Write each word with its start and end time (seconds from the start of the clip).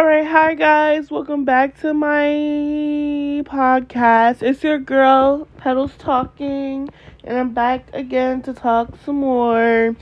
All 0.00 0.06
right, 0.06 0.26
hi 0.26 0.54
guys, 0.54 1.10
welcome 1.10 1.44
back 1.44 1.78
to 1.82 1.92
my 1.92 2.24
podcast. 3.44 4.42
It's 4.42 4.64
your 4.64 4.78
girl, 4.78 5.46
Petals 5.58 5.92
Talking, 5.98 6.88
and 7.22 7.38
I'm 7.38 7.52
back 7.52 7.90
again 7.92 8.40
to 8.44 8.54
talk 8.54 8.96
some 9.04 9.16
more 9.16 9.94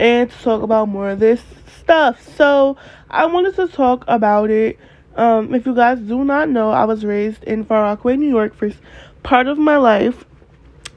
and 0.00 0.28
to 0.28 0.36
talk 0.42 0.62
about 0.62 0.88
more 0.88 1.10
of 1.10 1.20
this 1.20 1.44
stuff. 1.80 2.28
So, 2.36 2.76
I 3.08 3.26
wanted 3.26 3.54
to 3.54 3.68
talk 3.68 4.04
about 4.08 4.50
it. 4.50 4.80
Um, 5.14 5.54
if 5.54 5.64
you 5.64 5.76
guys 5.76 6.00
do 6.00 6.24
not 6.24 6.48
know, 6.48 6.72
I 6.72 6.84
was 6.84 7.04
raised 7.04 7.44
in 7.44 7.64
Far 7.64 7.82
Rockaway, 7.82 8.16
New 8.16 8.28
York 8.28 8.52
for 8.52 8.72
part 9.22 9.46
of 9.46 9.58
my 9.58 9.76
life 9.76 10.24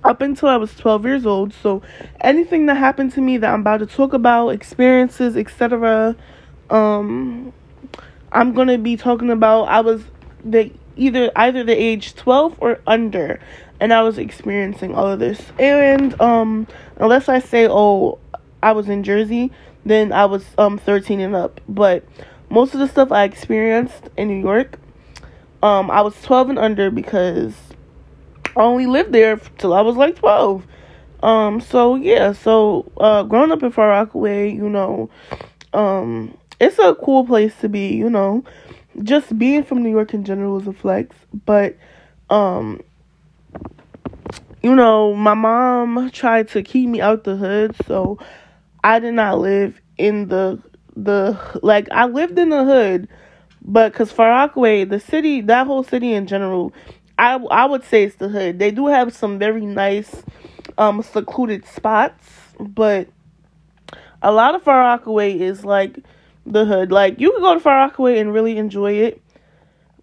up 0.03 0.21
until 0.21 0.49
I 0.49 0.57
was 0.57 0.73
12 0.75 1.05
years 1.05 1.25
old. 1.27 1.53
So, 1.53 1.83
anything 2.21 2.65
that 2.65 2.77
happened 2.77 3.11
to 3.13 3.21
me 3.21 3.37
that 3.37 3.53
I'm 3.53 3.61
about 3.61 3.81
to 3.81 3.85
talk 3.85 4.13
about, 4.13 4.49
experiences, 4.49 5.37
etc., 5.37 6.15
um, 6.71 7.53
I'm 8.31 8.53
gonna 8.53 8.77
be 8.77 8.95
talking 8.95 9.29
about 9.29 9.63
I 9.65 9.81
was 9.81 10.03
the 10.43 10.71
either 10.95 11.31
either 11.35 11.63
the 11.63 11.73
age 11.73 12.15
12 12.15 12.57
or 12.59 12.79
under 12.85 13.39
and 13.79 13.93
I 13.93 14.01
was 14.01 14.17
experiencing 14.17 14.93
all 14.93 15.07
of 15.07 15.19
this. 15.19 15.41
And 15.57 16.19
um 16.21 16.67
unless 16.97 17.29
I 17.29 17.39
say 17.39 17.67
oh 17.69 18.19
I 18.61 18.73
was 18.73 18.89
in 18.89 19.03
Jersey, 19.03 19.51
then 19.85 20.11
I 20.11 20.25
was 20.25 20.45
um 20.57 20.77
13 20.77 21.19
and 21.19 21.35
up. 21.35 21.61
But 21.67 22.03
most 22.49 22.73
of 22.73 22.79
the 22.79 22.87
stuff 22.87 23.11
I 23.11 23.23
experienced 23.23 24.09
in 24.17 24.27
New 24.27 24.41
York, 24.41 24.77
um 25.63 25.89
I 25.89 26.01
was 26.01 26.19
12 26.21 26.51
and 26.51 26.59
under 26.59 26.91
because 26.91 27.55
I 28.55 28.61
only 28.61 28.87
lived 28.87 29.13
there 29.13 29.37
till 29.57 29.73
I 29.73 29.81
was 29.81 29.95
like 29.95 30.17
12. 30.17 30.67
Um 31.23 31.61
so 31.61 31.95
yeah, 31.95 32.33
so 32.33 32.91
uh 32.97 33.23
growing 33.23 33.51
up 33.51 33.63
in 33.63 33.71
Far 33.71 33.89
Rockaway, 33.89 34.51
you 34.51 34.69
know, 34.69 35.09
um 35.73 36.37
it's 36.59 36.79
a 36.79 36.95
cool 36.95 37.25
place 37.25 37.55
to 37.61 37.69
be, 37.69 37.93
you 37.93 38.09
know. 38.09 38.43
Just 39.03 39.37
being 39.37 39.63
from 39.63 39.83
New 39.83 39.89
York 39.89 40.13
in 40.13 40.25
general 40.25 40.59
is 40.59 40.67
a 40.67 40.73
flex, 40.73 41.15
but 41.45 41.77
um 42.29 42.81
you 44.61 44.75
know, 44.75 45.13
my 45.13 45.33
mom 45.33 46.09
tried 46.11 46.49
to 46.49 46.61
keep 46.61 46.89
me 46.89 46.99
out 46.99 47.23
the 47.23 47.37
hood, 47.37 47.75
so 47.87 48.19
I 48.83 48.99
did 48.99 49.13
not 49.13 49.39
live 49.39 49.79
in 49.97 50.27
the 50.27 50.61
the 50.95 51.39
like 51.63 51.87
I 51.91 52.05
lived 52.05 52.37
in 52.37 52.49
the 52.49 52.63
hood, 52.65 53.07
but 53.61 53.93
cuz 53.93 54.11
Far 54.11 54.29
Rockaway, 54.29 54.83
the 54.83 54.99
city, 54.99 55.41
that 55.41 55.65
whole 55.65 55.83
city 55.83 56.13
in 56.13 56.27
general, 56.27 56.73
I 57.17 57.35
I 57.51 57.65
would 57.65 57.83
say 57.85 58.03
it's 58.03 58.15
the 58.15 58.27
hood. 58.29 58.59
They 58.59 58.71
do 58.71 58.87
have 58.87 59.13
some 59.13 59.39
very 59.39 59.65
nice 59.65 60.23
um 60.77 61.01
secluded 61.03 61.65
spots, 61.65 62.27
but 62.59 63.07
a 64.21 64.31
lot 64.31 64.55
of 64.55 64.63
Far 64.63 64.79
Rockaway 64.79 65.39
is 65.39 65.63
like 65.63 65.99
the 66.45 66.65
hood. 66.65 66.91
Like 66.91 67.19
you 67.19 67.31
can 67.31 67.41
go 67.41 67.53
to 67.53 67.59
Far 67.59 67.75
Rockaway 67.75 68.19
and 68.19 68.33
really 68.33 68.57
enjoy 68.57 68.93
it, 68.93 69.21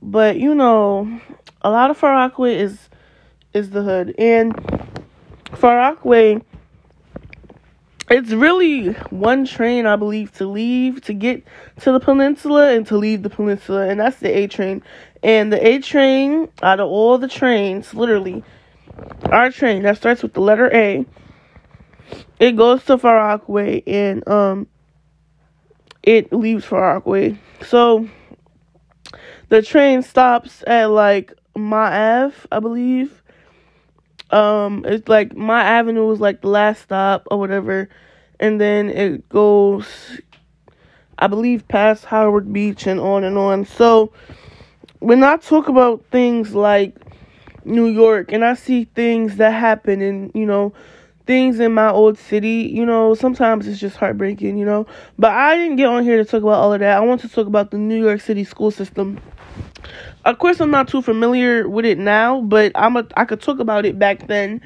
but 0.02 0.38
you 0.38 0.54
know, 0.54 1.20
a 1.62 1.70
lot 1.70 1.90
of 1.90 1.96
Far 1.96 2.12
Rockaway 2.12 2.56
is 2.56 2.88
is 3.52 3.70
the 3.70 3.82
hood, 3.82 4.14
and 4.18 4.54
Far 5.54 5.76
Rockaway. 5.76 6.42
It's 8.08 8.30
really 8.30 8.92
one 9.10 9.46
train, 9.46 9.84
I 9.84 9.96
believe, 9.96 10.32
to 10.34 10.46
leave 10.46 11.00
to 11.02 11.12
get 11.12 11.42
to 11.80 11.90
the 11.90 11.98
peninsula 11.98 12.72
and 12.72 12.86
to 12.86 12.96
leave 12.96 13.24
the 13.24 13.30
peninsula, 13.30 13.88
and 13.88 13.98
that's 13.98 14.20
the 14.20 14.28
A 14.28 14.46
train. 14.46 14.84
And 15.24 15.52
the 15.52 15.66
A 15.66 15.80
train, 15.80 16.48
out 16.62 16.78
of 16.78 16.88
all 16.88 17.18
the 17.18 17.26
trains, 17.26 17.92
literally, 17.94 18.44
our 19.24 19.50
train 19.50 19.82
that 19.82 19.96
starts 19.96 20.22
with 20.22 20.34
the 20.34 20.40
letter 20.40 20.72
A, 20.72 21.04
it 22.38 22.52
goes 22.52 22.84
to 22.84 22.96
Far 22.96 23.16
Rockaway, 23.16 23.82
and 23.88 24.26
um, 24.28 24.68
it 26.06 26.32
leaves 26.32 26.64
for 26.64 26.80
Rockaway. 26.80 27.36
So 27.66 28.08
the 29.48 29.60
train 29.60 30.02
stops 30.02 30.62
at 30.66 30.86
like 30.86 31.34
Mott 31.56 31.92
Ave, 31.92 32.36
I 32.50 32.60
believe. 32.60 33.22
Um, 34.30 34.84
it's 34.86 35.08
like 35.08 35.36
Mott 35.36 35.66
avenue 35.66 36.06
was 36.06 36.20
like 36.20 36.40
the 36.40 36.48
last 36.48 36.82
stop 36.82 37.26
or 37.30 37.38
whatever, 37.38 37.88
and 38.40 38.60
then 38.60 38.88
it 38.88 39.28
goes, 39.28 39.86
I 41.18 41.26
believe, 41.26 41.68
past 41.68 42.06
Howard 42.06 42.52
Beach 42.52 42.86
and 42.86 42.98
on 42.98 43.22
and 43.24 43.38
on. 43.38 43.64
So 43.64 44.12
when 44.98 45.22
I 45.22 45.36
talk 45.36 45.68
about 45.68 46.04
things 46.10 46.54
like 46.54 46.96
New 47.64 47.86
York 47.86 48.32
and 48.32 48.44
I 48.44 48.54
see 48.54 48.84
things 48.84 49.36
that 49.36 49.50
happen 49.50 50.00
in 50.00 50.30
you 50.34 50.46
know 50.46 50.72
things 51.26 51.58
in 51.58 51.74
my 51.74 51.90
old 51.90 52.18
city, 52.18 52.70
you 52.72 52.86
know, 52.86 53.14
sometimes 53.14 53.66
it's 53.66 53.80
just 53.80 53.96
heartbreaking, 53.96 54.56
you 54.56 54.64
know. 54.64 54.86
But 55.18 55.32
I 55.32 55.56
didn't 55.56 55.76
get 55.76 55.86
on 55.86 56.04
here 56.04 56.16
to 56.16 56.24
talk 56.24 56.42
about 56.42 56.60
all 56.60 56.72
of 56.72 56.80
that. 56.80 56.96
I 56.96 57.00
want 57.00 57.20
to 57.22 57.28
talk 57.28 57.46
about 57.46 57.72
the 57.72 57.78
New 57.78 58.02
York 58.02 58.20
City 58.20 58.44
school 58.44 58.70
system. 58.70 59.18
Of 60.24 60.38
course, 60.38 60.60
I'm 60.60 60.70
not 60.70 60.88
too 60.88 61.02
familiar 61.02 61.68
with 61.68 61.84
it 61.84 61.98
now, 61.98 62.40
but 62.40 62.72
I'm 62.74 62.96
a 62.96 63.06
I 63.16 63.24
could 63.24 63.40
talk 63.40 63.58
about 63.58 63.84
it 63.84 63.98
back 63.98 64.26
then, 64.26 64.60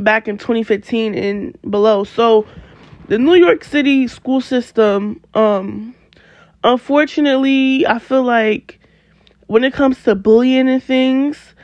back 0.00 0.28
in 0.28 0.38
2015 0.38 1.14
and 1.14 1.58
below. 1.70 2.04
So, 2.04 2.46
the 3.08 3.18
New 3.18 3.34
York 3.34 3.64
City 3.64 4.06
school 4.08 4.40
system, 4.40 5.20
um, 5.34 5.94
unfortunately, 6.62 7.86
I 7.86 7.98
feel 7.98 8.22
like 8.22 8.80
when 9.46 9.64
it 9.64 9.72
comes 9.72 10.02
to 10.04 10.14
bullying 10.14 10.68
and 10.68 10.82
things, 10.82 11.54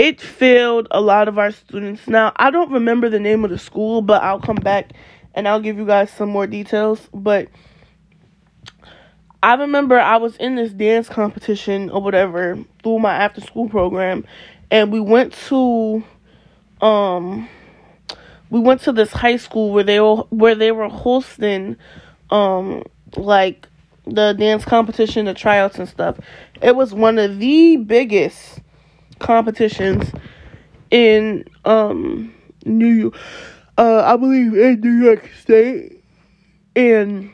it 0.00 0.18
failed 0.18 0.88
a 0.90 0.98
lot 0.98 1.28
of 1.28 1.38
our 1.38 1.50
students. 1.50 2.08
Now, 2.08 2.32
I 2.36 2.50
don't 2.50 2.72
remember 2.72 3.10
the 3.10 3.20
name 3.20 3.44
of 3.44 3.50
the 3.50 3.58
school, 3.58 4.00
but 4.00 4.22
I'll 4.22 4.40
come 4.40 4.56
back 4.56 4.92
and 5.34 5.46
I'll 5.46 5.60
give 5.60 5.76
you 5.76 5.84
guys 5.84 6.10
some 6.10 6.30
more 6.30 6.46
details. 6.46 7.06
But 7.12 7.48
I 9.42 9.56
remember 9.56 10.00
I 10.00 10.16
was 10.16 10.36
in 10.36 10.56
this 10.56 10.72
dance 10.72 11.10
competition 11.10 11.90
or 11.90 12.00
whatever 12.00 12.58
through 12.82 13.00
my 13.00 13.14
after 13.14 13.42
school 13.42 13.68
program, 13.68 14.24
and 14.70 14.90
we 14.90 15.00
went 15.00 15.34
to 15.48 16.02
um 16.80 17.46
we 18.48 18.58
went 18.58 18.80
to 18.80 18.92
this 18.92 19.12
high 19.12 19.36
school 19.36 19.70
where 19.70 19.84
they 19.84 20.00
were 20.00 20.24
where 20.30 20.54
they 20.54 20.72
were 20.72 20.88
hosting 20.88 21.76
um 22.30 22.84
like 23.18 23.68
the 24.06 24.32
dance 24.32 24.64
competition, 24.64 25.26
the 25.26 25.34
tryouts 25.34 25.78
and 25.78 25.86
stuff. 25.86 26.18
It 26.62 26.74
was 26.74 26.94
one 26.94 27.18
of 27.18 27.38
the 27.38 27.76
biggest 27.76 28.60
competitions 29.20 30.10
in 30.90 31.44
um 31.64 32.34
New 32.64 32.86
York 32.86 33.14
uh 33.78 34.02
I 34.04 34.16
believe 34.16 34.54
in 34.54 34.80
New 34.80 35.04
York 35.04 35.30
State 35.40 36.02
and 36.74 37.30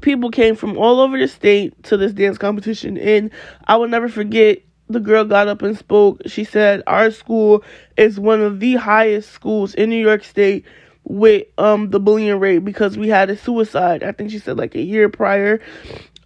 people 0.00 0.30
came 0.30 0.54
from 0.54 0.78
all 0.78 1.00
over 1.00 1.18
the 1.18 1.28
state 1.28 1.82
to 1.84 1.96
this 1.96 2.12
dance 2.12 2.38
competition 2.38 2.96
and 2.96 3.30
I 3.66 3.76
will 3.76 3.88
never 3.88 4.08
forget 4.08 4.62
the 4.88 5.00
girl 5.00 5.24
got 5.24 5.46
up 5.46 5.62
and 5.62 5.78
spoke. 5.78 6.20
She 6.26 6.42
said 6.44 6.82
our 6.86 7.10
school 7.10 7.62
is 7.96 8.18
one 8.18 8.40
of 8.40 8.60
the 8.60 8.74
highest 8.76 9.30
schools 9.30 9.74
in 9.74 9.90
New 9.90 10.02
York 10.02 10.24
State 10.24 10.64
with 11.04 11.46
um 11.58 11.90
the 11.90 12.00
bullying 12.00 12.38
rate 12.38 12.58
because 12.58 12.96
we 12.96 13.08
had 13.08 13.30
a 13.30 13.36
suicide. 13.36 14.02
I 14.02 14.12
think 14.12 14.30
she 14.30 14.38
said 14.38 14.56
like 14.56 14.74
a 14.74 14.82
year 14.82 15.08
prior 15.08 15.60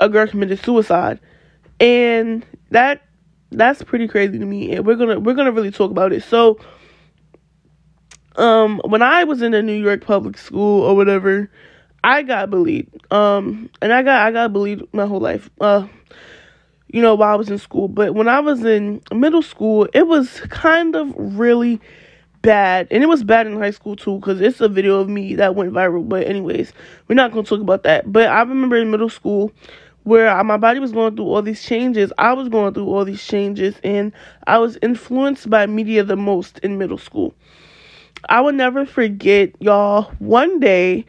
a 0.00 0.08
girl 0.08 0.26
committed 0.26 0.62
suicide. 0.62 1.20
And 1.80 2.44
that 2.70 3.02
that's 3.56 3.82
pretty 3.82 4.08
crazy 4.08 4.38
to 4.38 4.44
me 4.44 4.72
and 4.72 4.86
we're 4.86 4.96
gonna 4.96 5.18
we're 5.18 5.34
gonna 5.34 5.52
really 5.52 5.70
talk 5.70 5.90
about 5.90 6.12
it. 6.12 6.22
So 6.22 6.58
um 8.36 8.80
when 8.84 9.02
i 9.02 9.24
was 9.24 9.42
in 9.42 9.54
a 9.54 9.62
new 9.62 9.80
york 9.80 10.04
public 10.04 10.36
school 10.36 10.82
or 10.82 10.96
whatever 10.96 11.48
i 12.02 12.22
got 12.22 12.50
bullied. 12.50 12.88
Um 13.10 13.70
and 13.80 13.92
i 13.92 14.02
got 14.02 14.26
i 14.26 14.32
got 14.32 14.52
bullied 14.52 14.82
my 14.92 15.06
whole 15.06 15.20
life 15.20 15.48
uh 15.60 15.86
you 16.88 17.00
know 17.00 17.14
while 17.14 17.32
i 17.32 17.36
was 17.36 17.48
in 17.48 17.58
school. 17.58 17.88
But 17.88 18.14
when 18.14 18.28
i 18.28 18.40
was 18.40 18.64
in 18.64 19.00
middle 19.12 19.42
school 19.42 19.88
it 19.94 20.06
was 20.06 20.40
kind 20.48 20.96
of 20.96 21.14
really 21.16 21.80
bad. 22.42 22.88
And 22.90 23.02
it 23.02 23.06
was 23.06 23.24
bad 23.24 23.46
in 23.46 23.58
high 23.58 23.70
school 23.70 23.96
too 23.96 24.16
because 24.16 24.40
it's 24.40 24.60
a 24.60 24.68
video 24.68 25.00
of 25.00 25.08
me 25.08 25.34
that 25.36 25.54
went 25.54 25.72
viral. 25.72 26.06
But 26.06 26.26
anyways 26.26 26.72
we're 27.08 27.14
not 27.14 27.30
gonna 27.30 27.44
talk 27.44 27.60
about 27.60 27.84
that. 27.84 28.12
But 28.12 28.28
i 28.28 28.40
remember 28.40 28.76
in 28.76 28.90
middle 28.90 29.08
school 29.08 29.52
where 30.04 30.42
my 30.44 30.56
body 30.56 30.78
was 30.78 30.92
going 30.92 31.16
through 31.16 31.26
all 31.26 31.42
these 31.42 31.62
changes. 31.62 32.12
I 32.18 32.32
was 32.34 32.48
going 32.48 32.74
through 32.74 32.86
all 32.86 33.04
these 33.04 33.24
changes, 33.24 33.74
and 33.82 34.12
I 34.46 34.58
was 34.58 34.78
influenced 34.82 35.50
by 35.50 35.66
media 35.66 36.04
the 36.04 36.16
most 36.16 36.58
in 36.60 36.78
middle 36.78 36.98
school. 36.98 37.34
I 38.28 38.40
will 38.40 38.52
never 38.52 38.86
forget, 38.86 39.50
y'all. 39.60 40.12
One 40.18 40.60
day, 40.60 41.04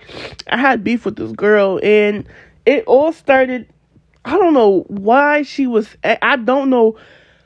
I 0.48 0.58
had 0.58 0.84
beef 0.84 1.06
with 1.06 1.18
this 1.18 1.32
girl, 1.34 1.80
and 1.84 2.26
it 2.66 2.84
all 2.86 3.14
started. 3.14 3.68
I 4.24 4.38
don't 4.38 4.54
know 4.54 4.86
why 4.88 5.44
she 5.44 5.68
was. 5.68 5.96
I 6.04 6.36
don't 6.38 6.70
know 6.70 6.98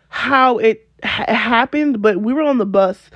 how 0.08 0.60
it 0.60 0.88
ha- 1.04 1.32
happened, 1.34 2.02
but 2.02 2.22
we 2.22 2.32
were 2.32 2.42
on 2.42 2.58
the 2.58 2.66
bus. 2.66 3.10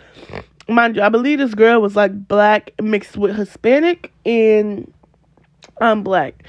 Mind 0.68 0.96
you, 0.96 1.02
I 1.02 1.10
believe 1.10 1.40
this 1.40 1.56
girl 1.56 1.81
was 1.81 1.96
like 1.96 2.28
black 2.28 2.72
mixed 2.81 3.18
with 3.18 3.36
Hispanic, 3.36 4.12
and 4.25 4.92
I'm 5.80 6.04
black 6.04 6.44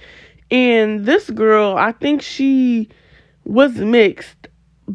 and 0.55 1.05
this 1.05 1.29
girl, 1.31 1.77
I 1.77 1.91
think 1.91 2.23
she 2.23 2.89
was 3.43 3.75
mixed, 3.75 4.47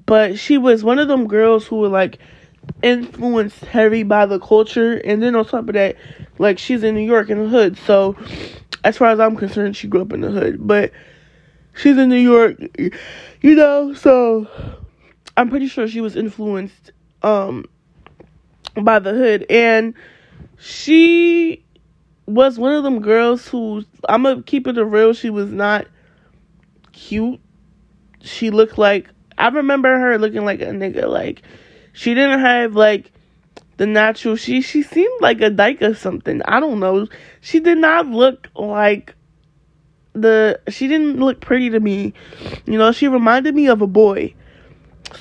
but 0.06 0.40
she 0.40 0.58
was 0.58 0.86
one 0.86 1.00
of 1.00 1.10
them 1.10 1.28
girls 1.28 1.68
who 1.68 1.80
were 1.80 1.90
like 1.90 2.18
influenced 2.82 3.66
heavy 3.66 4.04
by 4.04 4.26
the 4.26 4.40
culture. 4.40 4.94
And 4.94 5.22
then 5.22 5.36
on 5.36 5.44
top 5.44 5.68
of 5.68 5.74
that, 5.74 5.98
like 6.38 6.60
she's 6.60 6.82
in 6.82 6.96
New 6.96 7.06
York 7.06 7.30
in 7.30 7.44
the 7.44 7.50
hood. 7.50 7.78
So 7.80 8.16
as 8.86 8.96
far 8.96 9.10
as 9.10 9.20
I'm 9.20 9.36
concerned, 9.36 9.76
she 9.76 9.90
grew 9.90 10.02
up 10.02 10.14
in 10.14 10.22
the 10.22 10.32
hood. 10.32 10.66
But 10.66 10.94
she's 11.76 11.98
in 11.98 12.08
New 12.08 12.16
York, 12.16 12.58
you 13.42 13.56
know, 13.56 13.94
so 13.94 14.48
I'm 15.36 15.50
pretty 15.50 15.68
sure 15.68 15.90
she 15.90 16.00
was 16.00 16.16
influenced 16.16 16.92
um 17.22 17.66
by 18.82 19.00
the 19.00 19.12
hood 19.12 19.46
and 19.50 19.94
she 20.58 21.66
was 22.30 22.60
one 22.60 22.74
of 22.74 22.84
them 22.84 23.02
girls 23.02 23.48
who 23.48 23.84
I'm 24.08 24.24
gonna 24.24 24.44
keep 24.44 24.68
it 24.68 24.80
real. 24.80 25.14
She 25.14 25.30
was 25.30 25.52
not 25.52 25.88
cute. 26.92 27.40
She 28.22 28.52
looked 28.52 28.78
like 28.78 29.10
I 29.38 29.48
remember 29.48 29.98
her 30.00 30.18
looking 30.18 30.46
like 30.46 30.62
a 30.62 30.66
nigga. 30.66 31.08
Like 31.08 31.42
she 31.94 32.14
didn't 32.14 32.40
have 32.40 32.76
like 32.76 33.12
the 33.78 33.88
natural. 33.88 34.36
She 34.36 34.62
she 34.62 34.84
seemed 34.84 35.22
like 35.22 35.42
a 35.42 35.50
dyke 35.50 35.82
or 35.82 35.96
something. 35.96 36.42
I 36.46 36.60
don't 36.60 36.80
know. 36.80 37.08
She 37.42 37.60
did 37.60 37.80
not 37.80 38.08
look 38.08 38.48
like 38.56 39.16
the. 40.14 40.60
She 40.68 40.88
didn't 40.88 41.20
look 41.20 41.42
pretty 41.42 41.72
to 41.72 41.80
me. 41.80 42.14
You 42.66 42.78
know, 42.78 42.92
she 42.92 43.08
reminded 43.08 43.56
me 43.56 43.68
of 43.68 43.82
a 43.82 43.88
boy. 43.88 44.36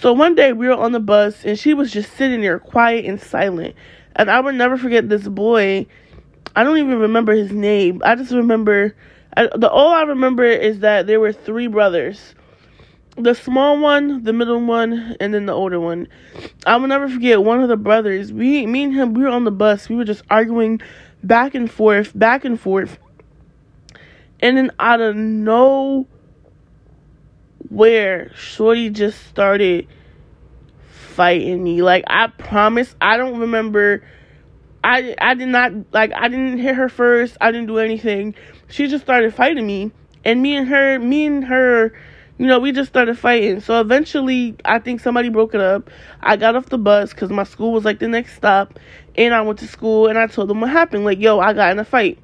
So 0.00 0.12
one 0.12 0.34
day 0.34 0.52
we 0.52 0.68
were 0.68 0.74
on 0.74 0.92
the 0.92 1.00
bus 1.00 1.44
and 1.46 1.58
she 1.58 1.72
was 1.72 1.90
just 1.90 2.14
sitting 2.14 2.42
there 2.42 2.58
quiet 2.58 3.06
and 3.06 3.18
silent. 3.18 3.74
And 4.14 4.30
I 4.30 4.40
will 4.40 4.52
never 4.52 4.76
forget 4.76 5.08
this 5.08 5.26
boy 5.26 5.86
I 6.58 6.64
don't 6.64 6.78
even 6.78 6.98
remember 6.98 7.34
his 7.34 7.52
name. 7.52 8.02
I 8.04 8.16
just 8.16 8.32
remember 8.32 8.92
I, 9.36 9.48
the 9.54 9.70
all 9.70 9.92
I 9.92 10.02
remember 10.02 10.42
is 10.42 10.80
that 10.80 11.06
there 11.06 11.20
were 11.20 11.32
three 11.32 11.68
brothers. 11.68 12.34
The 13.16 13.36
small 13.36 13.78
one, 13.78 14.24
the 14.24 14.32
middle 14.32 14.60
one, 14.60 15.14
and 15.20 15.32
then 15.32 15.46
the 15.46 15.52
older 15.52 15.78
one. 15.78 16.08
I 16.66 16.74
will 16.74 16.88
never 16.88 17.08
forget 17.08 17.44
one 17.44 17.62
of 17.62 17.68
the 17.68 17.76
brothers. 17.76 18.32
We, 18.32 18.66
me 18.66 18.82
and 18.82 18.92
him, 18.92 19.14
we 19.14 19.22
were 19.22 19.28
on 19.28 19.44
the 19.44 19.52
bus. 19.52 19.88
We 19.88 19.94
were 19.94 20.04
just 20.04 20.24
arguing 20.30 20.80
back 21.22 21.54
and 21.54 21.70
forth, 21.70 22.10
back 22.18 22.44
and 22.44 22.58
forth. 22.60 22.98
And 24.40 24.56
then 24.56 24.72
out 24.80 25.00
of 25.00 25.14
nowhere, 25.14 26.08
Shorty 28.34 28.90
just 28.90 29.24
started 29.28 29.86
fighting 30.90 31.62
me. 31.62 31.82
Like 31.82 32.02
I 32.08 32.26
promise, 32.26 32.96
I 33.00 33.16
don't 33.16 33.38
remember 33.38 34.02
I 34.82 35.14
I 35.18 35.34
did 35.34 35.48
not 35.48 35.72
like 35.92 36.12
I 36.14 36.28
didn't 36.28 36.58
hit 36.58 36.74
her 36.74 36.88
first. 36.88 37.36
I 37.40 37.50
didn't 37.50 37.66
do 37.66 37.78
anything. 37.78 38.34
She 38.68 38.86
just 38.86 39.04
started 39.04 39.34
fighting 39.34 39.66
me, 39.66 39.90
and 40.24 40.42
me 40.42 40.56
and 40.56 40.68
her, 40.68 40.98
me 40.98 41.26
and 41.26 41.44
her, 41.44 41.92
you 42.38 42.46
know, 42.46 42.58
we 42.58 42.72
just 42.72 42.88
started 42.88 43.18
fighting. 43.18 43.60
So 43.60 43.80
eventually, 43.80 44.56
I 44.64 44.78
think 44.78 45.00
somebody 45.00 45.28
broke 45.28 45.54
it 45.54 45.60
up. 45.60 45.90
I 46.20 46.36
got 46.36 46.54
off 46.54 46.66
the 46.66 46.78
bus 46.78 47.12
because 47.12 47.30
my 47.30 47.44
school 47.44 47.72
was 47.72 47.84
like 47.84 47.98
the 47.98 48.08
next 48.08 48.34
stop, 48.34 48.78
and 49.16 49.34
I 49.34 49.40
went 49.40 49.58
to 49.60 49.66
school 49.66 50.06
and 50.06 50.18
I 50.18 50.26
told 50.26 50.48
them 50.48 50.60
what 50.60 50.70
happened. 50.70 51.04
Like, 51.04 51.18
yo, 51.18 51.40
I 51.40 51.52
got 51.52 51.72
in 51.72 51.78
a 51.78 51.84
fight. 51.84 52.18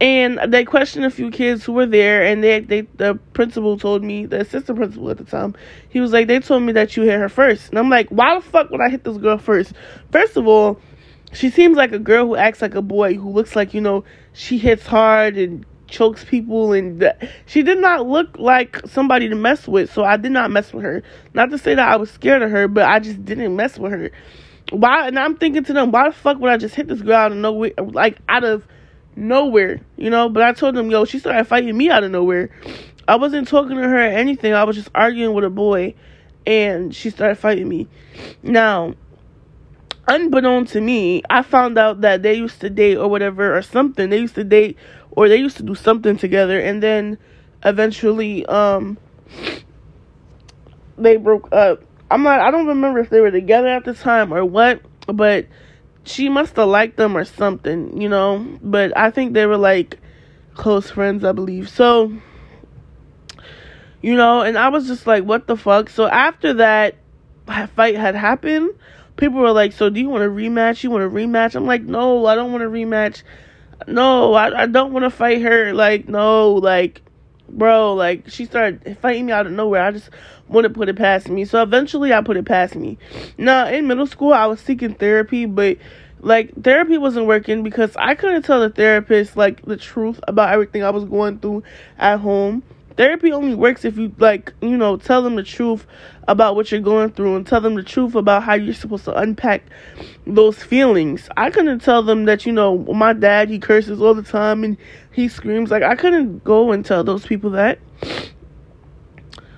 And 0.00 0.40
they 0.48 0.64
questioned 0.64 1.04
a 1.04 1.10
few 1.10 1.30
kids 1.30 1.64
who 1.64 1.74
were 1.74 1.86
there, 1.86 2.24
and 2.24 2.42
they, 2.42 2.58
they, 2.58 2.80
the 2.96 3.14
principal 3.34 3.78
told 3.78 4.02
me, 4.02 4.26
the 4.26 4.40
assistant 4.40 4.76
principal 4.76 5.08
at 5.10 5.18
the 5.18 5.24
time, 5.24 5.54
he 5.90 6.00
was 6.00 6.12
like, 6.12 6.26
they 6.26 6.40
told 6.40 6.64
me 6.64 6.72
that 6.72 6.96
you 6.96 7.04
hit 7.04 7.20
her 7.20 7.28
first, 7.28 7.68
and 7.68 7.78
I'm 7.78 7.88
like, 7.88 8.08
why 8.08 8.34
the 8.34 8.40
fuck 8.40 8.68
would 8.70 8.80
I 8.80 8.88
hit 8.88 9.04
this 9.04 9.16
girl 9.16 9.38
first? 9.38 9.74
First 10.10 10.36
of 10.36 10.48
all, 10.48 10.80
she 11.32 11.50
seems 11.50 11.76
like 11.76 11.92
a 11.92 11.98
girl 11.98 12.26
who 12.26 12.36
acts 12.36 12.62
like 12.62 12.74
a 12.74 12.82
boy 12.82 13.14
who 13.14 13.30
looks 13.30 13.56
like 13.56 13.74
you 13.74 13.80
know 13.80 14.04
she 14.32 14.58
hits 14.58 14.86
hard 14.86 15.36
and 15.36 15.66
chokes 15.88 16.24
people 16.24 16.72
and 16.72 17.12
she 17.44 17.62
did 17.62 17.78
not 17.78 18.06
look 18.06 18.38
like 18.38 18.80
somebody 18.86 19.28
to 19.28 19.34
mess 19.34 19.68
with 19.68 19.92
so 19.92 20.04
i 20.04 20.16
did 20.16 20.32
not 20.32 20.50
mess 20.50 20.72
with 20.72 20.82
her. 20.82 21.02
Not 21.34 21.50
to 21.50 21.58
say 21.58 21.74
that 21.74 21.88
i 21.88 21.96
was 21.96 22.10
scared 22.10 22.42
of 22.42 22.50
her 22.50 22.66
but 22.66 22.84
i 22.84 22.98
just 22.98 23.24
didn't 23.24 23.54
mess 23.54 23.78
with 23.78 23.92
her. 23.92 24.10
Why 24.70 25.06
and 25.06 25.18
i'm 25.18 25.36
thinking 25.36 25.64
to 25.64 25.72
them 25.72 25.92
why 25.92 26.08
the 26.08 26.14
fuck 26.14 26.38
would 26.38 26.50
i 26.50 26.56
just 26.56 26.74
hit 26.74 26.88
this 26.88 27.02
girl 27.02 27.16
out 27.16 27.32
of 27.32 27.38
nowhere 27.38 27.72
like 27.78 28.18
out 28.28 28.44
of 28.44 28.66
nowhere 29.16 29.80
you 29.96 30.08
know? 30.08 30.28
But 30.30 30.42
i 30.44 30.52
told 30.52 30.74
them 30.74 30.90
yo 30.90 31.04
she 31.04 31.18
started 31.18 31.44
fighting 31.44 31.76
me 31.76 31.90
out 31.90 32.04
of 32.04 32.10
nowhere. 32.10 32.50
I 33.06 33.16
wasn't 33.16 33.48
talking 33.48 33.76
to 33.76 33.82
her 33.82 33.96
or 33.96 34.00
anything. 34.00 34.54
I 34.54 34.64
was 34.64 34.76
just 34.76 34.88
arguing 34.94 35.34
with 35.34 35.44
a 35.44 35.50
boy 35.50 35.94
and 36.46 36.94
she 36.94 37.10
started 37.10 37.34
fighting 37.36 37.68
me. 37.68 37.88
Now 38.42 38.94
unbeknown 40.08 40.66
to 40.66 40.80
me, 40.80 41.22
I 41.30 41.42
found 41.42 41.78
out 41.78 42.00
that 42.00 42.22
they 42.22 42.34
used 42.34 42.60
to 42.60 42.70
date 42.70 42.96
or 42.96 43.08
whatever 43.08 43.56
or 43.56 43.62
something. 43.62 44.10
They 44.10 44.18
used 44.18 44.34
to 44.36 44.44
date 44.44 44.76
or 45.10 45.28
they 45.28 45.36
used 45.36 45.56
to 45.58 45.62
do 45.62 45.74
something 45.74 46.16
together 46.16 46.58
and 46.58 46.82
then 46.82 47.18
eventually 47.64 48.44
um 48.46 48.98
they 50.98 51.16
broke 51.16 51.52
up. 51.52 51.82
I'm 52.10 52.22
not 52.22 52.40
I 52.40 52.50
don't 52.50 52.66
remember 52.66 52.98
if 52.98 53.10
they 53.10 53.20
were 53.20 53.30
together 53.30 53.68
at 53.68 53.84
the 53.84 53.94
time 53.94 54.32
or 54.32 54.44
what, 54.44 54.82
but 55.06 55.46
she 56.04 56.28
must 56.28 56.56
have 56.56 56.68
liked 56.68 56.96
them 56.96 57.16
or 57.16 57.24
something, 57.24 58.00
you 58.00 58.08
know. 58.08 58.46
But 58.62 58.96
I 58.96 59.10
think 59.10 59.34
they 59.34 59.46
were 59.46 59.56
like 59.56 59.98
close 60.54 60.90
friends, 60.90 61.24
I 61.24 61.32
believe. 61.32 61.68
So 61.68 62.12
you 64.02 64.16
know, 64.16 64.40
and 64.42 64.58
I 64.58 64.68
was 64.68 64.88
just 64.88 65.06
like, 65.06 65.22
what 65.24 65.46
the 65.46 65.56
fuck? 65.56 65.88
So 65.88 66.08
after 66.08 66.54
that 66.54 66.96
fight 67.46 67.94
had 67.94 68.16
happened, 68.16 68.70
people 69.16 69.40
were 69.40 69.52
like, 69.52 69.72
"So 69.72 69.90
do 69.90 70.00
you 70.00 70.08
want 70.08 70.24
a 70.24 70.28
rematch? 70.28 70.82
You 70.82 70.90
want 70.90 71.04
a 71.04 71.08
rematch?" 71.08 71.54
I'm 71.54 71.66
like, 71.66 71.82
"No, 71.82 72.26
I 72.26 72.34
don't 72.34 72.52
want 72.52 72.64
a 72.64 72.68
rematch. 72.68 73.22
No, 73.86 74.34
I 74.34 74.62
I 74.62 74.66
don't 74.66 74.92
want 74.92 75.04
to 75.04 75.10
fight 75.10 75.42
her. 75.42 75.72
Like, 75.72 76.08
no, 76.08 76.54
like." 76.54 77.02
Bro, 77.48 77.94
like 77.94 78.30
she 78.30 78.46
started 78.46 78.96
fighting 79.02 79.26
me 79.26 79.32
out 79.32 79.44
of 79.44 79.52
nowhere. 79.52 79.82
I 79.82 79.90
just 79.90 80.08
to 80.60 80.70
put 80.70 80.90
it 80.90 80.96
past 80.96 81.30
me. 81.30 81.46
So 81.46 81.62
eventually 81.62 82.12
I 82.12 82.20
put 82.20 82.36
it 82.36 82.44
past 82.44 82.74
me. 82.74 82.98
Now 83.38 83.66
in 83.66 83.86
middle 83.86 84.06
school 84.06 84.34
I 84.34 84.44
was 84.46 84.60
seeking 84.60 84.94
therapy, 84.94 85.46
but 85.46 85.78
like 86.20 86.52
therapy 86.62 86.98
wasn't 86.98 87.26
working 87.26 87.62
because 87.62 87.96
I 87.96 88.14
couldn't 88.14 88.42
tell 88.42 88.60
the 88.60 88.68
therapist 88.68 89.36
like 89.36 89.62
the 89.62 89.78
truth 89.78 90.20
about 90.28 90.52
everything 90.52 90.82
I 90.82 90.90
was 90.90 91.04
going 91.04 91.38
through 91.38 91.62
at 91.98 92.18
home. 92.18 92.62
Therapy 92.96 93.32
only 93.32 93.54
works 93.54 93.84
if 93.84 93.96
you 93.96 94.14
like, 94.18 94.52
you 94.60 94.76
know, 94.76 94.96
tell 94.96 95.22
them 95.22 95.36
the 95.36 95.42
truth 95.42 95.86
about 96.28 96.56
what 96.56 96.70
you're 96.70 96.80
going 96.80 97.10
through 97.10 97.36
and 97.36 97.46
tell 97.46 97.60
them 97.60 97.74
the 97.74 97.82
truth 97.82 98.14
about 98.14 98.42
how 98.42 98.54
you're 98.54 98.74
supposed 98.74 99.04
to 99.04 99.16
unpack 99.16 99.64
those 100.26 100.62
feelings. 100.62 101.28
I 101.36 101.50
couldn't 101.50 101.80
tell 101.80 102.02
them 102.02 102.26
that, 102.26 102.46
you 102.46 102.52
know, 102.52 102.78
my 102.78 103.12
dad, 103.12 103.48
he 103.48 103.58
curses 103.58 104.00
all 104.00 104.14
the 104.14 104.22
time 104.22 104.64
and 104.64 104.76
he 105.12 105.28
screams. 105.28 105.70
Like, 105.70 105.82
I 105.82 105.96
couldn't 105.96 106.44
go 106.44 106.72
and 106.72 106.84
tell 106.84 107.02
those 107.02 107.26
people 107.26 107.50
that. 107.50 107.78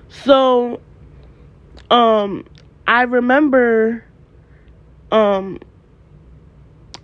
So, 0.09 0.81
um, 1.91 2.45
I 2.87 3.03
remember, 3.03 4.05
um, 5.11 5.59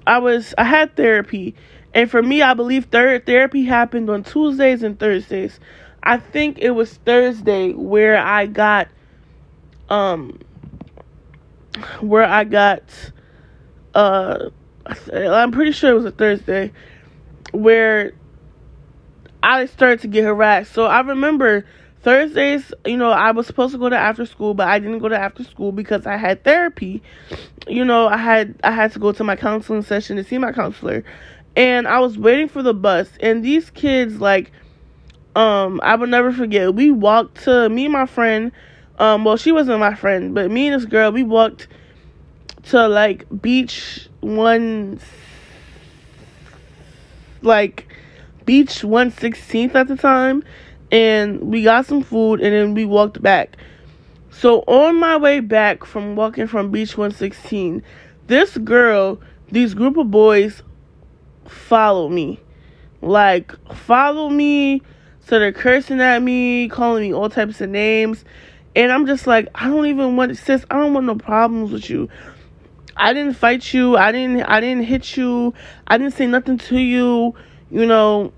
I 0.08 0.20
was, 0.20 0.54
I 0.58 0.64
had 0.64 0.96
therapy. 0.96 1.56
And 1.94 2.10
for 2.10 2.22
me, 2.22 2.42
I 2.42 2.54
believe 2.54 2.86
third 2.86 3.26
therapy 3.26 3.66
happened 3.66 4.10
on 4.10 4.24
Tuesdays 4.24 4.82
and 4.82 4.98
Thursdays. 4.98 5.60
I 6.04 6.18
think 6.18 6.60
it 6.60 6.72
was 6.72 6.94
Thursday 6.94 7.74
where 7.74 8.18
I 8.18 8.46
got 8.48 8.88
um 9.90 10.40
where 12.00 12.24
I 12.24 12.44
got 12.44 12.84
uh 13.94 14.50
I'm 15.14 15.52
pretty 15.52 15.72
sure 15.72 15.92
it 15.92 15.96
was 15.96 16.06
a 16.06 16.12
Thursday 16.12 16.72
where 17.52 18.14
I 19.44 19.66
started 19.66 20.02
to 20.02 20.08
get 20.08 20.24
harassed. 20.24 20.74
So 20.74 20.86
I 20.86 21.02
remember 21.02 21.66
Thursdays, 22.04 22.74
you 22.86 22.98
know, 22.98 23.12
I 23.12 23.32
was 23.32 23.48
supposed 23.48 23.74
to 23.74 23.78
go 23.78 23.90
to 23.90 23.98
after 23.98 24.26
school, 24.26 24.54
but 24.54 24.68
I 24.68 24.80
didn't 24.80 25.00
go 25.00 25.10
to 25.10 25.18
after 25.18 25.44
school 25.44 25.72
because 25.72 26.08
I 26.08 26.18
had 26.18 26.44
therapy. 26.44 27.02
You 27.68 27.86
know, 27.86 28.08
I 28.08 28.18
had 28.18 28.60
I 28.64 28.72
had 28.72 28.92
to 28.94 29.00
go 29.00 29.12
to 29.12 29.24
my 29.24 29.36
counseling 29.36 29.84
session 29.84 30.18
to 30.18 30.24
see 30.24 30.38
my 30.38 30.52
counselor. 30.52 31.04
And 31.56 31.88
I 31.88 32.00
was 32.00 32.18
waiting 32.18 32.48
for 32.48 32.64
the 32.64 32.74
bus 32.74 33.10
and 33.20 33.44
these 33.44 33.70
kids 33.70 34.20
like 34.20 34.52
um 35.36 35.80
I 35.84 35.96
will 35.96 36.08
never 36.08 36.32
forget. 36.32 36.74
We 36.74 36.92
walked 36.92 37.44
to 37.44 37.70
me 37.70 37.86
and 37.86 37.94
my 37.94 38.06
friend 38.06 38.52
um 39.00 39.24
well 39.26 39.38
she 39.38 39.52
wasn't 39.52 39.80
my 39.80 39.96
friend, 39.96 40.34
but 40.34 40.52
me 40.52 40.68
and 40.68 40.82
this 40.82 40.90
girl 40.90 41.12
we 41.12 41.24
walked 41.24 41.68
to 42.64 42.88
like 42.88 43.26
beach 43.42 44.08
one 44.20 45.00
like 47.42 47.88
beach 48.46 48.82
116th 48.82 49.76
at 49.76 49.88
the 49.88 49.96
time 49.96 50.44
and 50.92 51.40
we 51.42 51.64
got 51.64 51.86
some 51.86 52.04
food 52.04 52.42
and 52.42 52.54
then 52.54 52.74
we 52.74 52.86
walked 52.86 53.22
back. 53.22 53.58
So 54.30 54.60
on 54.68 54.96
my 55.00 55.18
way 55.18 55.40
back 55.40 55.86
from 55.86 56.16
walking 56.16 56.48
from 56.48 56.72
beach 56.72 56.98
116, 56.98 57.84
this 58.28 58.58
girl, 58.58 59.20
these 59.52 59.74
group 59.74 59.98
of 59.98 60.12
boys 60.12 60.64
follow 61.46 62.10
me. 62.10 62.40
Like 63.02 63.54
follow 63.74 64.30
me 64.30 64.82
so 65.26 65.40
they're 65.40 65.52
cursing 65.52 66.02
at 66.02 66.22
me, 66.22 66.68
calling 66.68 67.04
me 67.04 67.14
all 67.14 67.30
types 67.30 67.62
of 67.62 67.70
names. 67.70 68.26
And 68.76 68.92
I'm 68.92 69.06
just 69.06 69.28
like, 69.28 69.48
I 69.54 69.68
don't 69.68 69.86
even 69.88 70.16
want 70.16 70.38
sis, 70.38 70.66
I 70.70 70.78
don't 70.78 70.94
want 70.94 71.06
no 71.06 71.16
problems 71.16 71.72
with 71.72 71.90
you. 71.90 72.10
I 72.96 73.14
didn't 73.14 73.34
fight 73.34 73.74
you. 73.74 73.98
I 73.98 74.12
didn't 74.12 74.44
I 74.44 74.60
didn't 74.60 74.84
hit 74.84 75.18
you. 75.18 75.54
I 75.88 75.98
didn't 75.98 76.14
say 76.14 76.28
nothing 76.28 76.58
to 76.60 76.78
you, 76.78 77.34
you 77.70 77.86
know. 77.86 78.32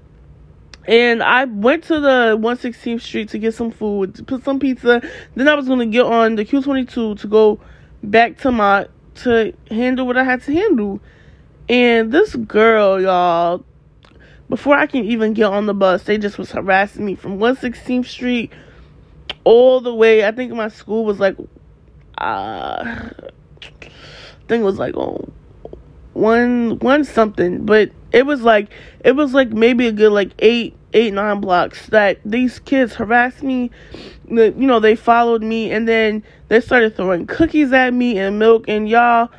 And 0.85 1.23
I 1.23 1.45
went 1.45 1.85
to 1.85 1.99
the 1.99 2.37
116th 2.39 3.01
Street 3.01 3.29
to 3.29 3.39
get 3.39 3.53
some 3.53 3.71
food, 3.71 4.15
to 4.15 4.23
put 4.23 4.43
some 4.43 4.59
pizza. 4.59 5.01
Then 5.35 5.47
I 5.47 5.55
was 5.55 5.67
gonna 5.67 5.85
get 5.85 6.05
on 6.05 6.35
the 6.35 6.45
Q22 6.45 7.19
to 7.19 7.27
go 7.27 7.59
back 8.03 8.37
to 8.39 8.51
my 8.51 8.87
to 9.15 9.53
handle 9.69 10.05
what 10.05 10.17
I 10.17 10.23
had 10.23 10.41
to 10.43 10.53
handle. 10.53 10.99
And 11.69 12.11
this 12.11 12.35
girl, 12.35 13.01
y'all, 13.01 13.63
before 14.53 14.75
I 14.75 14.85
can 14.85 15.03
even 15.05 15.33
get 15.33 15.45
on 15.45 15.65
the 15.65 15.73
bus, 15.73 16.03
they 16.03 16.19
just 16.19 16.37
was 16.37 16.51
harassing 16.51 17.03
me 17.03 17.15
from 17.15 17.39
116th 17.39 18.05
Street 18.05 18.51
all 19.45 19.81
the 19.81 19.91
way. 19.91 20.27
I 20.27 20.31
think 20.31 20.53
my 20.53 20.67
school 20.67 21.05
was 21.05 21.19
like, 21.19 21.35
uh, 22.19 22.83
I 22.83 23.09
think 24.47 24.61
it 24.61 24.63
was 24.63 24.77
like 24.77 24.95
oh, 24.95 25.27
one 26.13 26.77
one 26.81 27.03
something, 27.03 27.65
but 27.65 27.89
it 28.11 28.27
was 28.27 28.43
like 28.43 28.69
it 29.03 29.13
was 29.13 29.33
like 29.33 29.49
maybe 29.49 29.87
a 29.87 29.91
good 29.91 30.11
like 30.11 30.29
eight 30.37 30.77
eight 30.93 31.15
nine 31.15 31.41
blocks 31.41 31.87
that 31.87 32.19
these 32.23 32.59
kids 32.59 32.93
harassed 32.93 33.41
me. 33.41 33.71
You 34.27 34.51
know, 34.51 34.79
they 34.79 34.95
followed 34.95 35.41
me 35.41 35.71
and 35.71 35.87
then 35.87 36.23
they 36.49 36.61
started 36.61 36.95
throwing 36.95 37.25
cookies 37.25 37.73
at 37.73 37.91
me 37.91 38.19
and 38.19 38.37
milk 38.37 38.65
and 38.67 38.87
y'all 38.87 39.31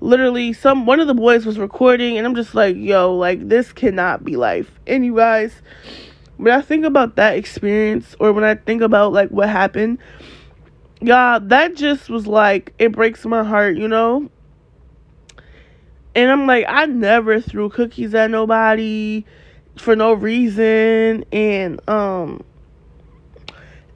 literally 0.00 0.52
some 0.52 0.86
one 0.86 0.98
of 1.00 1.06
the 1.06 1.14
boys 1.14 1.44
was 1.44 1.58
recording 1.58 2.16
and 2.16 2.26
I'm 2.26 2.34
just 2.34 2.54
like, 2.54 2.76
yo, 2.76 3.14
like 3.14 3.48
this 3.48 3.72
cannot 3.72 4.24
be 4.24 4.36
life. 4.36 4.70
And 4.86 5.04
you 5.04 5.14
guys, 5.16 5.62
when 6.36 6.52
I 6.52 6.62
think 6.62 6.84
about 6.84 7.16
that 7.16 7.36
experience 7.36 8.16
or 8.18 8.32
when 8.32 8.44
I 8.44 8.54
think 8.54 8.82
about 8.82 9.12
like 9.12 9.28
what 9.30 9.48
happened, 9.48 9.98
y'all, 11.00 11.40
that 11.40 11.76
just 11.76 12.08
was 12.08 12.26
like 12.26 12.72
it 12.78 12.92
breaks 12.92 13.24
my 13.26 13.44
heart, 13.44 13.76
you 13.76 13.88
know? 13.88 14.30
And 16.14 16.30
I'm 16.30 16.46
like, 16.46 16.64
I 16.68 16.86
never 16.86 17.40
threw 17.40 17.68
cookies 17.68 18.14
at 18.14 18.30
nobody 18.30 19.24
for 19.76 19.94
no 19.94 20.12
reason 20.12 21.24
and 21.30 21.88
um 21.88 22.42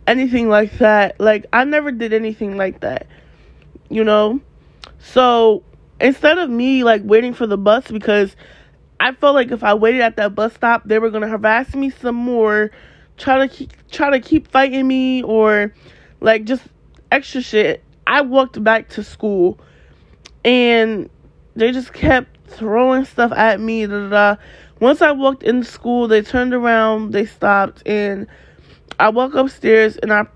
anything 0.07 0.49
like 0.49 0.79
that. 0.79 1.19
Like 1.19 1.47
I 1.53 1.65
never 1.65 1.91
did 1.91 2.13
anything 2.13 2.57
like 2.59 2.81
that. 2.81 3.07
You 3.89 4.05
know? 4.05 4.41
So 4.99 5.63
instead 6.05 6.37
of 6.37 6.51
me 6.51 6.85
like 6.85 7.01
waiting 7.03 7.33
for 7.33 7.47
the 7.47 7.57
bus 7.57 7.91
because 7.91 8.37
I 9.01 9.13
felt 9.13 9.35
like 9.35 9.51
if 9.51 9.65
I 9.65 9.73
waited 9.75 10.03
at 10.03 10.17
that 10.17 10.35
bus 10.35 10.53
stop, 10.55 10.83
they 10.85 10.99
were 10.99 11.11
gonna 11.11 11.29
harass 11.29 11.75
me 11.75 11.91
some 11.91 12.15
more, 12.15 12.71
try 13.17 13.39
to 13.39 13.49
keep 13.49 13.73
try 13.91 14.11
to 14.11 14.21
keep 14.21 14.49
fighting 14.49 14.87
me 14.87 15.23
or 15.23 15.73
like 16.21 16.45
just 16.45 16.63
extra 17.11 17.41
shit. 17.41 17.83
I 18.07 18.21
walked 18.21 18.63
back 18.63 18.91
to 18.91 19.03
school 19.03 19.59
and 20.45 21.09
they 21.57 21.73
just 21.73 21.95
kept 21.95 22.49
throwing 22.49 23.07
stuff 23.07 23.33
at 23.33 23.61
me. 23.61 23.87
Da, 23.87 24.09
da, 24.09 24.09
da. 24.09 24.43
Once 24.81 25.01
I 25.01 25.13
walked 25.13 25.43
in 25.43 25.63
school, 25.63 26.07
they 26.07 26.21
turned 26.21 26.53
around, 26.53 27.13
they 27.13 27.25
stopped, 27.25 27.83
and 27.87 28.27
I 29.01 29.09
walked 29.09 29.35
upstairs 29.35 29.97
and 29.97 30.13
I 30.13 30.27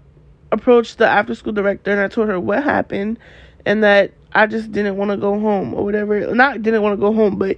approached 0.50 0.96
the 0.96 1.06
after 1.06 1.34
school 1.34 1.52
director 1.52 1.90
and 1.90 2.00
I 2.00 2.08
told 2.08 2.28
her 2.28 2.40
what 2.40 2.64
happened 2.64 3.18
and 3.66 3.84
that 3.84 4.12
I 4.32 4.46
just 4.46 4.72
didn't 4.72 4.96
want 4.96 5.10
to 5.10 5.16
go 5.16 5.38
home 5.38 5.74
or 5.74 5.84
whatever. 5.84 6.34
Not 6.34 6.62
didn't 6.62 6.82
want 6.82 6.94
to 6.94 7.00
go 7.00 7.12
home, 7.12 7.36
but 7.38 7.56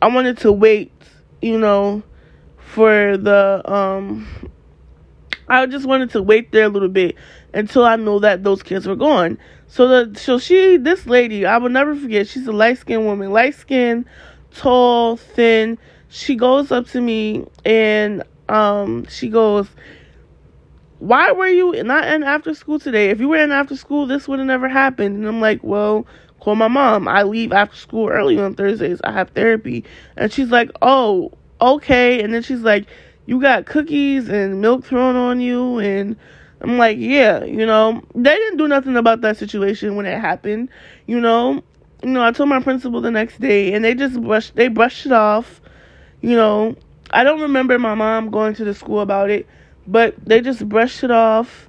I 0.00 0.08
wanted 0.08 0.38
to 0.38 0.52
wait, 0.52 0.92
you 1.42 1.58
know, 1.58 2.02
for 2.56 3.16
the 3.16 3.62
um 3.70 4.26
I 5.48 5.64
just 5.66 5.86
wanted 5.86 6.10
to 6.10 6.22
wait 6.22 6.52
there 6.52 6.64
a 6.64 6.68
little 6.68 6.88
bit 6.88 7.16
until 7.54 7.84
I 7.84 7.96
know 7.96 8.18
that 8.18 8.44
those 8.44 8.62
kids 8.62 8.86
were 8.86 8.96
gone. 8.96 9.38
So 9.66 9.88
the 9.88 10.18
so 10.18 10.38
she 10.38 10.76
this 10.76 11.06
lady, 11.06 11.46
I 11.46 11.58
will 11.58 11.70
never 11.70 11.94
forget, 11.94 12.28
she's 12.28 12.46
a 12.46 12.52
light 12.52 12.78
skinned 12.78 13.04
woman, 13.04 13.30
light 13.30 13.54
skinned, 13.54 14.06
tall, 14.54 15.16
thin. 15.16 15.78
She 16.08 16.36
goes 16.36 16.72
up 16.72 16.86
to 16.88 17.00
me 17.00 17.46
and 17.64 18.22
um 18.48 19.06
she 19.06 19.28
goes, 19.28 19.68
why 20.98 21.30
were 21.32 21.48
you 21.48 21.82
not 21.84 22.06
in 22.08 22.22
after 22.22 22.54
school 22.54 22.78
today? 22.78 23.10
If 23.10 23.20
you 23.20 23.28
were 23.28 23.36
in 23.36 23.52
after 23.52 23.76
school, 23.76 24.06
this 24.06 24.26
would 24.26 24.38
have 24.38 24.46
never 24.46 24.68
happened. 24.68 25.16
And 25.16 25.28
I'm 25.28 25.40
like, 25.40 25.62
well, 25.62 26.06
call 26.40 26.56
my 26.56 26.68
mom. 26.68 27.06
I 27.06 27.22
leave 27.22 27.52
after 27.52 27.76
school 27.76 28.08
early 28.08 28.38
on 28.38 28.54
Thursdays. 28.54 29.00
I 29.04 29.12
have 29.12 29.30
therapy. 29.30 29.84
And 30.16 30.32
she's 30.32 30.50
like, 30.50 30.70
oh, 30.82 31.32
okay. 31.60 32.22
And 32.22 32.34
then 32.34 32.42
she's 32.42 32.60
like, 32.60 32.86
you 33.26 33.40
got 33.40 33.66
cookies 33.66 34.28
and 34.28 34.60
milk 34.60 34.84
thrown 34.84 35.14
on 35.14 35.40
you. 35.40 35.78
And 35.78 36.16
I'm 36.60 36.78
like, 36.78 36.98
yeah, 36.98 37.44
you 37.44 37.64
know, 37.64 38.02
they 38.14 38.34
didn't 38.34 38.58
do 38.58 38.66
nothing 38.66 38.96
about 38.96 39.20
that 39.20 39.36
situation 39.36 39.94
when 39.94 40.06
it 40.06 40.18
happened. 40.18 40.68
You 41.06 41.20
know, 41.20 41.62
you 42.02 42.10
know, 42.10 42.24
I 42.24 42.32
told 42.32 42.48
my 42.48 42.60
principal 42.60 43.00
the 43.00 43.10
next 43.10 43.40
day, 43.40 43.72
and 43.72 43.84
they 43.84 43.94
just 43.94 44.20
brushed, 44.20 44.56
they 44.56 44.68
brushed 44.68 45.06
it 45.06 45.12
off. 45.12 45.60
You 46.22 46.34
know, 46.34 46.74
I 47.10 47.22
don't 47.22 47.40
remember 47.40 47.78
my 47.78 47.94
mom 47.94 48.30
going 48.30 48.54
to 48.54 48.64
the 48.64 48.74
school 48.74 49.00
about 49.00 49.30
it 49.30 49.46
but 49.88 50.14
they 50.22 50.42
just 50.42 50.68
brushed 50.68 51.02
it 51.02 51.10
off. 51.10 51.68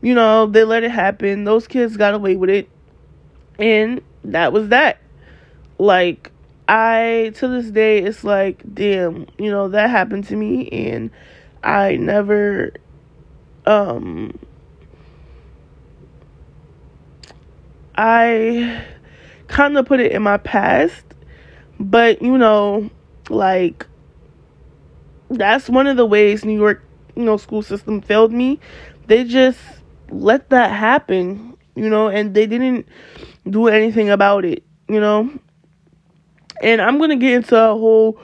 You 0.00 0.14
know, 0.14 0.46
they 0.46 0.64
let 0.64 0.82
it 0.82 0.90
happen. 0.90 1.44
Those 1.44 1.68
kids 1.68 1.98
got 1.98 2.14
away 2.14 2.34
with 2.34 2.48
it. 2.48 2.68
And 3.58 4.00
that 4.24 4.52
was 4.54 4.68
that. 4.68 4.98
Like, 5.78 6.32
I, 6.66 7.32
to 7.36 7.48
this 7.48 7.70
day, 7.70 7.98
it's 7.98 8.24
like, 8.24 8.62
damn, 8.74 9.26
you 9.38 9.50
know, 9.50 9.68
that 9.68 9.90
happened 9.90 10.26
to 10.28 10.36
me. 10.36 10.68
And 10.70 11.10
I 11.62 11.96
never, 11.96 12.72
um, 13.66 14.38
I 17.94 18.82
kind 19.48 19.76
of 19.76 19.84
put 19.84 20.00
it 20.00 20.12
in 20.12 20.22
my 20.22 20.38
past. 20.38 21.04
But, 21.78 22.22
you 22.22 22.38
know, 22.38 22.88
like, 23.28 23.86
that's 25.28 25.68
one 25.68 25.86
of 25.86 25.98
the 25.98 26.06
ways 26.06 26.42
New 26.42 26.58
York 26.58 26.82
you 27.20 27.26
know 27.26 27.36
school 27.36 27.62
system 27.62 28.00
failed 28.00 28.32
me 28.32 28.58
they 29.06 29.24
just 29.24 29.58
let 30.10 30.50
that 30.50 30.70
happen 30.70 31.56
you 31.74 31.88
know 31.88 32.08
and 32.08 32.34
they 32.34 32.46
didn't 32.46 32.86
do 33.48 33.68
anything 33.68 34.10
about 34.10 34.44
it 34.44 34.64
you 34.88 35.00
know? 35.00 35.30
And 36.62 36.82
i'm 36.82 36.98
gonna 36.98 37.16
get 37.16 37.32
into 37.32 37.56
a 37.56 37.72
whole 37.76 38.20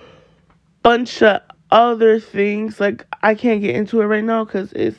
bunch 0.83 1.23
of 1.23 1.43
other 1.71 2.21
things 2.21 2.79
like 2.81 3.05
i 3.23 3.35
can't 3.35 3.61
get 3.61 3.75
into 3.75 4.01
it 4.01 4.07
right 4.07 4.25
now 4.25 4.45
because 4.45 4.73
it's 4.73 4.99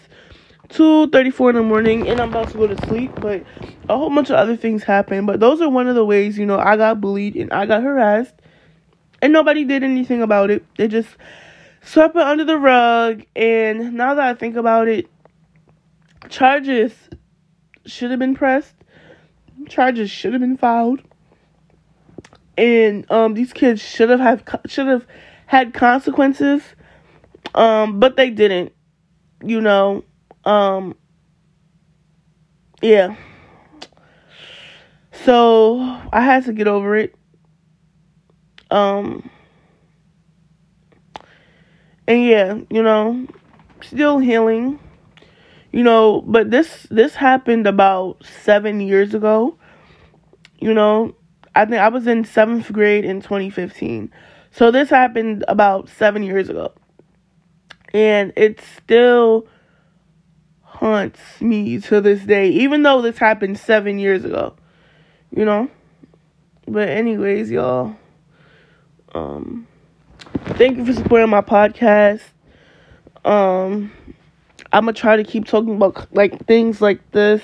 2.34 0.70 1.52
in 1.52 1.56
the 1.56 1.64
morning 1.64 2.10
and 2.10 2.20
i'm 2.20 2.30
about 2.30 2.50
to 2.50 2.58
go 2.58 2.68
to 2.68 2.88
sleep 2.88 3.12
but 3.22 3.42
a 3.88 3.98
whole 3.98 4.10
bunch 4.10 4.30
of 4.30 4.36
other 4.36 4.58
things 4.58 4.84
happened 4.84 5.26
but 5.26 5.40
those 5.40 5.62
are 5.62 5.70
one 5.70 5.88
of 5.88 5.96
the 5.96 6.04
ways 6.04 6.38
you 6.38 6.46
know 6.46 6.60
i 6.60 6.76
got 6.76 7.00
bullied 7.00 7.38
and 7.38 7.52
i 7.54 7.66
got 7.66 7.82
harassed 7.82 8.34
and 9.22 9.34
nobody 9.34 9.64
did 9.64 9.84
anything 9.84 10.22
about 10.22 10.50
it. 10.50 10.64
They 10.78 10.88
just 10.88 11.10
swept 11.88 12.16
it 12.18 12.22
under 12.22 12.44
the 12.44 12.58
rug. 12.58 13.24
And 13.36 13.94
now 13.94 14.14
that 14.14 14.26
I 14.26 14.34
think 14.34 14.56
about 14.56 14.88
it, 14.88 15.08
charges 16.30 16.94
should 17.86 18.12
have 18.12 18.20
been 18.20 18.36
pressed. 18.36 18.76
Charges 19.70 20.12
should 20.12 20.34
have 20.34 20.42
been 20.42 20.58
filed. 20.58 21.02
And 22.58 23.10
um, 23.12 23.34
these 23.34 23.54
kids 23.54 23.82
should 23.82 24.10
have 24.10 24.20
had 24.20 24.44
should 24.68 24.88
have 24.88 25.06
had 25.46 25.74
consequences. 25.74 26.62
Um, 27.56 28.00
but 28.00 28.18
they 28.18 28.30
didn't. 28.30 28.74
You 29.44 29.62
know. 29.62 30.04
Um, 30.44 30.96
yeah. 32.82 33.16
So 35.12 35.80
I 36.12 36.22
had 36.22 36.46
to 36.46 36.54
get 36.54 36.68
over 36.68 36.96
it. 36.96 37.16
Um 38.70 39.30
and 42.08 42.24
yeah, 42.24 42.60
you 42.70 42.82
know, 42.82 43.28
still 43.82 44.20
healing. 44.20 44.80
You 45.72 45.84
know, 45.84 46.22
but 46.26 46.50
this 46.50 46.88
this 46.90 47.14
happened 47.16 47.68
about 47.68 48.26
7 48.44 48.80
years 48.80 49.14
ago. 49.14 49.58
You 50.60 50.74
know, 50.74 51.14
I 51.56 51.66
think 51.66 51.78
I 51.78 51.90
was 51.90 52.08
in 52.08 52.24
7th 52.24 52.72
grade 52.72 53.06
in 53.06 53.22
2015. 53.22 54.12
So 54.52 54.72
this 54.72 54.90
happened 54.90 55.44
about 55.48 55.90
7 55.90 56.24
years 56.24 56.50
ago. 56.50 56.74
And 57.94 58.34
it 58.36 58.62
still 58.78 59.48
haunts 60.62 61.20
me 61.42 61.80
to 61.80 62.02
this 62.02 62.22
day 62.22 62.50
even 62.50 62.84
though 62.84 63.02
this 63.02 63.18
happened 63.18 63.60
7 63.60 64.00
years 64.00 64.24
ago. 64.24 64.56
You 65.36 65.46
know? 65.46 65.70
But 66.68 66.90
anyways, 66.90 67.52
y'all 67.52 67.96
um 69.14 69.68
thank 70.58 70.78
you 70.78 70.86
for 70.86 70.94
supporting 70.94 71.30
my 71.30 71.42
podcast. 71.42 72.22
Um, 73.24 73.92
I'm 74.74 74.86
gonna 74.86 74.94
try 74.94 75.16
to 75.16 75.24
keep 75.24 75.46
talking 75.46 75.76
about 75.76 76.12
like 76.16 76.48
things 76.48 76.82
like 76.82 77.12
this. 77.12 77.44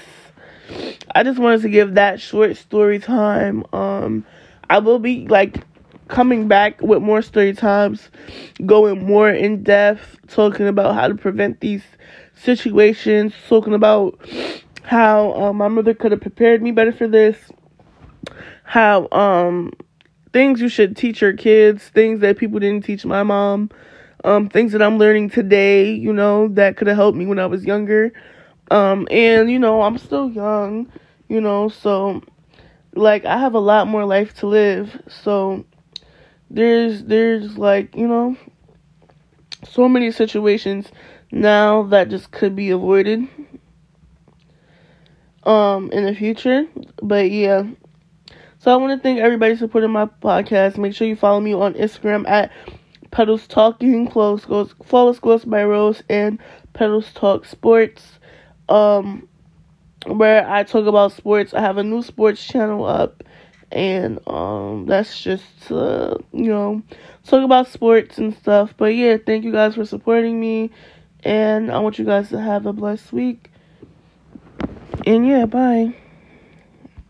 I 1.14 1.22
just 1.22 1.38
wanted 1.38 1.62
to 1.62 1.70
give 1.70 1.94
that 1.94 2.20
short 2.20 2.58
story 2.58 2.98
time. 2.98 3.66
Um, 3.72 4.26
I 4.68 4.80
will 4.80 4.98
be 4.98 5.28
like 5.28 5.64
coming 6.08 6.48
back 6.48 6.82
with 6.82 7.04
more 7.04 7.22
story 7.22 7.54
times, 7.54 8.10
going 8.66 9.06
more 9.06 9.30
in 9.30 9.62
depth, 9.62 10.18
talking 10.28 10.68
about 10.68 10.96
how 10.96 11.08
to 11.08 11.16
prevent 11.16 11.60
these 11.60 11.84
situations, 12.34 13.34
talking 13.48 13.76
about 13.76 14.20
how 14.82 15.34
um, 15.34 15.58
my 15.58 15.68
mother 15.68 15.94
could 15.94 16.12
have 16.12 16.22
prepared 16.22 16.64
me 16.64 16.72
better 16.72 16.92
for 16.92 17.08
this, 17.08 17.38
how 18.64 19.08
um 19.12 19.72
things 20.34 20.60
you 20.60 20.68
should 20.68 20.98
teach 20.98 21.22
your 21.22 21.34
kids, 21.34 21.88
things 21.90 22.20
that 22.22 22.38
people 22.38 22.60
didn't 22.60 22.84
teach 22.84 23.06
my 23.06 23.24
mom, 23.24 23.70
um, 24.24 24.50
things 24.50 24.72
that 24.72 24.82
I'm 24.82 24.98
learning 24.98 25.30
today, 25.30 25.92
you 25.94 26.12
know, 26.12 26.48
that 26.50 26.76
could 26.76 26.88
have 26.88 26.98
helped 26.98 27.18
me 27.18 27.26
when 27.26 27.40
I 27.40 27.46
was 27.46 27.64
younger. 27.64 28.12
Um, 28.72 29.08
and 29.12 29.52
you 29.52 29.60
know, 29.60 29.84
I'm 29.84 29.98
still 29.98 30.30
young, 30.32 30.92
you 31.30 31.40
know, 31.40 31.70
so 31.70 32.22
like 32.96 33.26
I 33.26 33.38
have 33.38 33.54
a 33.54 33.60
lot 33.60 33.88
more 33.88 34.06
life 34.06 34.34
to 34.36 34.48
live. 34.48 35.02
So 35.08 35.66
there's 36.50 37.04
there's 37.04 37.58
like, 37.58 37.96
you 37.96 38.08
know, 38.08 38.36
so 39.70 39.88
many 39.88 40.12
situations 40.12 40.92
now 41.32 41.84
that 41.84 42.10
just 42.10 42.32
could 42.32 42.56
be 42.56 42.70
avoided 42.72 43.28
um 45.44 45.92
in 45.92 46.06
the 46.06 46.16
future. 46.16 46.66
But 47.02 47.30
yeah. 47.30 47.66
So 48.64 48.72
I 48.72 48.78
want 48.78 48.98
to 48.98 49.04
thank 49.04 49.20
everybody 49.20 49.58
supporting 49.58 49.92
my 49.92 50.06
podcast. 50.06 50.78
Make 50.78 50.96
sure 50.96 51.06
you 51.06 51.18
follow 51.18 51.42
me 51.42 51.54
on 51.54 51.74
Instagram 51.74 52.26
at 52.30 52.50
Petals 53.12 53.46
Talking, 53.46 54.10
Flawless 54.10 54.46
Goes 54.46 54.74
Flawless 54.86 55.20
Goes 55.20 55.44
by 55.44 55.66
Rose 55.66 56.02
and 56.08 56.40
Petals 56.72 57.12
Talk 57.14 57.44
Sports. 57.44 58.20
Um 58.70 59.28
where 60.06 60.50
I 60.50 60.64
talk 60.64 60.88
about 60.88 61.12
sports. 61.12 61.54
I 61.54 61.60
have 61.60 61.78
a 61.78 61.84
new 61.84 62.02
sports 62.02 62.42
channel 62.42 62.86
up 62.86 63.26
and 63.70 64.26
um 64.30 64.86
that's 64.86 65.22
just 65.22 65.70
uh, 65.70 66.16
you 66.32 66.48
know 66.48 66.82
talk 67.26 67.44
about 67.44 67.68
sports 67.68 68.18
and 68.18 68.34
stuff. 68.34 68.74
But 68.78 68.96
yeah, 68.96 69.18
thank 69.18 69.44
you 69.44 69.52
guys 69.52 69.76
for 69.76 69.84
supporting 69.84 70.40
me 70.40 70.72
and 71.26 71.70
I 71.70 71.80
want 71.80 72.00
you 72.00 72.06
guys 72.06 72.30
to 72.30 72.40
have 72.40 72.66
a 72.66 72.72
blessed 72.72 73.12
week. 73.12 73.52
And 75.06 75.28
yeah, 75.28 75.48
bye. 75.48 75.98